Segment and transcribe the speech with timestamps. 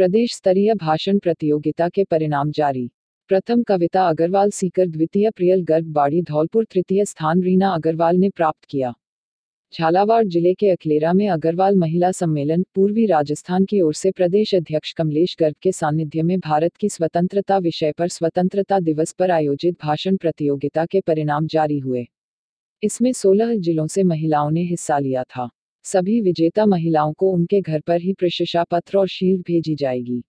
[0.00, 2.90] प्रदेश स्तरीय भाषण प्रतियोगिता के परिणाम जारी।
[3.28, 8.64] प्रथम कविता अग्रवाल सीकर, द्वितीय प्रियल गर्ग बाड़ी, धौलपुर, तृतीय स्थान रीना अग्रवाल ने प्राप्त
[8.64, 8.94] किया।
[9.74, 14.92] झालावाड़ ज़िले के अखलेरा में अग्रवाल महिला सम्मेलन, पूर्वी राजस्थान की ओर से प्रदेश अध्यक्ष
[14.92, 20.16] कमलेश गर्ग के सानिध्य में भारत की स्वतंत्रता विषय पर स्वतंत्रता दिवस पर आयोजित भाषण
[20.16, 22.06] प्रतियोगिता के परिणाम जारी हुए।
[22.82, 25.50] इसमें 16 जिलों से महिलाओं ने हिस्सा लिया था।
[25.92, 30.22] सभी विजेता महिलाओं को उनके घर पर ही प्रशंसा पत्र और शील्ड भेजी जाएगी।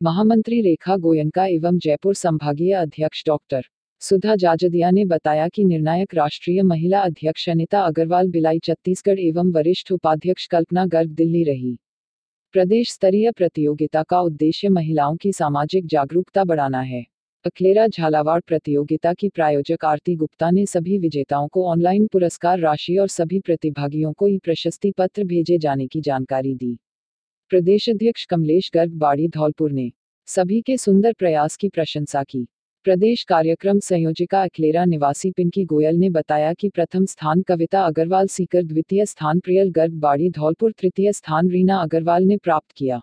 [0.00, 3.66] महामंत्री रेखा गोयनका एवं जयपुर संभागीय अध्यक्ष डॉक्टर
[4.02, 9.92] सुधा जाजदिया ने बताया कि निर्णायक राष्ट्रीय महिला अध्यक्ष अनिता अग्रवाल बिलाई छत्तीसगढ़ एवं वरिष्ठ
[9.92, 11.76] उपाध्यक्ष कल्पना गर्ग दिल्ली रही।
[12.54, 17.04] प्रदेश स्तरीय प्रतियोगिता का उद्देश्य महिलाओं की सामाजिक जागरूकता बढ़ाना है।
[17.46, 23.08] अखलेरा झालावाड़ प्रतियोगिता की प्रायोजक आरती गुप्ता ने सभी विजेताओं को ऑनलाइन पुरस्कार राशि और
[23.08, 26.78] सभी प्रतिभागियों को ई प्रशस्ति पत्र भेजे जाने की जानकारी दी।
[27.50, 29.90] प्रदेश अध्यक्ष कमलेश गर्ग, बाड़ी धौलपुर ने
[30.28, 32.46] सभी के सुंदर प्रयास की प्रशंसा की।
[32.84, 38.62] प्रदेश कार्यक्रम संयोजिका अखलेरा निवासी पिंकी गोयल ने बताया कि प्रथम स्थान कविता अग्रवाल सीकर,
[38.62, 43.00] द्वितीय स्थान प्रियल गर्ग, बाड़ी धौलपुर, तृतीय स्थान रीना अग्रवाल ने प्राप्त किया।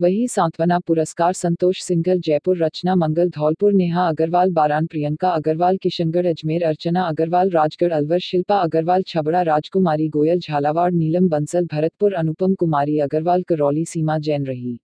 [0.00, 6.26] वही सांत्वना पुरस्कार संतोष सिंघल, जयपुर, रचना, मंगल, धौलपुर, नेहा अग्रवाल, बारान, प्रियंका अग्रवाल, किशनगढ़,
[6.26, 12.54] अजमेर, अर्चना अग्रवाल, राजगढ़, अलवर, शिल्पा अग्रवाल, छबड़ा, राजकुमारी, गोयल, झालावाड़, नीलम बंसल, भरतपुर, अनुपम
[12.54, 14.78] कुमारी अग्रवाल, करौली, सीमा जैन रही।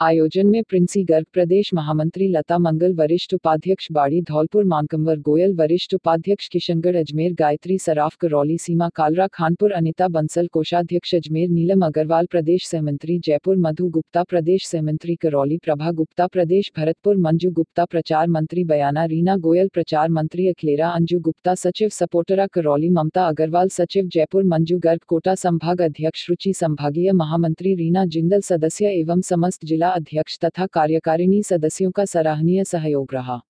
[0.00, 5.94] आयोजन में प्रिंसी गर्ग, प्रदेश महामंत्री लता मंगल, वरिष्ठ उपाध्यक्ष बाड़ी धौलपुर मानकंवर गोयल, वरिष्ठ
[5.94, 12.26] उपाध्यक्ष किशनगढ़, अजमेर, गायत्री सराफ, करौली सीमा, कालरा, खानपुर, अनिता बंसल, कोषाध्यक्ष अजमेर, नीलम अग्रवाल,
[12.26, 18.28] प्रदेश सहमंत्री जयपुर, मधु गुप्ता, प्रदेश सहमंत्री करौली, प्रभा गुप्ता, प्रदेश भरतपुर, मंजू गुप्ता, प्रचार
[18.28, 24.08] मंत्री बयाना, रीना गोयल, प्रचार मंत्री अखलेरा, अंजू गुप्ता, सचिव सपोटरा, करौली, ममता अग्रवाल, सचिव
[24.12, 29.94] जयपुर, मंजू गर्ग, कोटा संभाग अध्यक्ष, रुचि संभागीय महामंत्री, रीना जिंदल, सदस्य एवं समस्त जिला
[29.94, 33.40] अध्यक्ष तथा कार्यकारिणी सदस्यों का सराहनीय सहयोग रहा।